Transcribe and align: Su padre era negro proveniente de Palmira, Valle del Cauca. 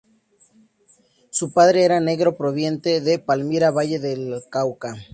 Su 1.29 1.51
padre 1.53 1.85
era 1.85 1.99
negro 1.99 2.35
proveniente 2.35 3.01
de 3.01 3.19
Palmira, 3.19 3.69
Valle 3.69 3.99
del 3.99 4.41
Cauca. 4.49 4.95